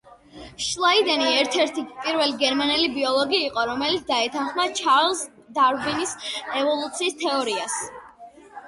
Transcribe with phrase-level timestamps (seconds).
[0.67, 5.23] შლაიდენი ერთ-ერთი პირველი გერმანელი ბიოლოგი იყო, რომელიც დაეთანხმა ჩარლზ
[5.61, 6.19] დარვინის
[6.65, 7.83] ევოლუციის თეორიას.